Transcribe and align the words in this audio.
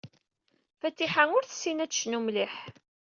Fatiḥa 0.79 1.23
ur 1.35 1.43
tessin 1.45 1.83
ad 1.83 1.89
tecnu 1.91 2.19
mliḥ. 2.21 2.55